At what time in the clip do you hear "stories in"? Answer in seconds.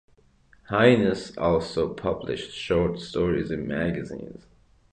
2.99-3.67